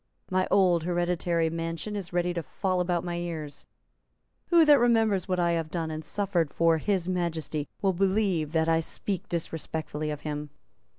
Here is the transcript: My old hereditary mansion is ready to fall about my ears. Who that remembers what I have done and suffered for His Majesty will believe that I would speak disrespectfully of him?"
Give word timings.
My 0.31 0.47
old 0.49 0.83
hereditary 0.85 1.51
mansion 1.51 1.95
is 1.95 2.11
ready 2.11 2.33
to 2.33 2.41
fall 2.41 2.79
about 2.79 3.03
my 3.03 3.17
ears. 3.17 3.67
Who 4.47 4.65
that 4.65 4.79
remembers 4.79 5.27
what 5.27 5.39
I 5.39 5.51
have 5.51 5.69
done 5.69 5.91
and 5.91 6.03
suffered 6.03 6.51
for 6.51 6.79
His 6.79 7.07
Majesty 7.07 7.67
will 7.83 7.93
believe 7.93 8.51
that 8.51 8.67
I 8.67 8.77
would 8.77 8.83
speak 8.83 9.29
disrespectfully 9.29 10.09
of 10.09 10.21
him?" 10.21 10.49